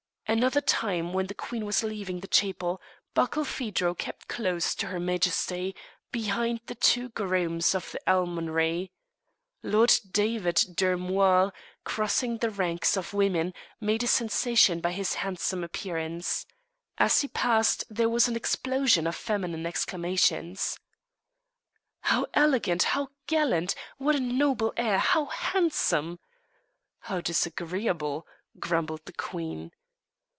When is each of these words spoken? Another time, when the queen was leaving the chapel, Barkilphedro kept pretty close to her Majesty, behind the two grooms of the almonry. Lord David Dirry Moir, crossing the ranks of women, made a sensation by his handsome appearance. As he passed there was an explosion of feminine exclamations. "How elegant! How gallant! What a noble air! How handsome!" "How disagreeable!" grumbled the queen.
Another 0.27 0.61
time, 0.61 1.11
when 1.11 1.27
the 1.27 1.33
queen 1.33 1.65
was 1.65 1.83
leaving 1.83 2.21
the 2.21 2.27
chapel, 2.27 2.81
Barkilphedro 3.13 3.93
kept 3.95 4.29
pretty 4.29 4.41
close 4.45 4.73
to 4.75 4.87
her 4.87 4.97
Majesty, 4.97 5.75
behind 6.09 6.61
the 6.67 6.75
two 6.75 7.09
grooms 7.09 7.75
of 7.75 7.91
the 7.91 7.99
almonry. 8.09 8.91
Lord 9.61 9.91
David 10.09 10.55
Dirry 10.73 10.97
Moir, 10.97 11.51
crossing 11.83 12.37
the 12.37 12.49
ranks 12.49 12.95
of 12.95 13.13
women, 13.13 13.53
made 13.81 14.03
a 14.03 14.07
sensation 14.07 14.79
by 14.79 14.93
his 14.93 15.15
handsome 15.15 15.65
appearance. 15.65 16.45
As 16.97 17.19
he 17.19 17.27
passed 17.27 17.83
there 17.89 18.07
was 18.07 18.29
an 18.29 18.37
explosion 18.37 19.07
of 19.07 19.17
feminine 19.17 19.65
exclamations. 19.65 20.79
"How 21.99 22.25
elegant! 22.33 22.83
How 22.83 23.09
gallant! 23.27 23.75
What 23.97 24.15
a 24.15 24.21
noble 24.21 24.71
air! 24.77 24.97
How 24.99 25.25
handsome!" 25.25 26.19
"How 26.99 27.19
disagreeable!" 27.19 28.25
grumbled 28.57 29.03
the 29.03 29.11
queen. 29.11 29.73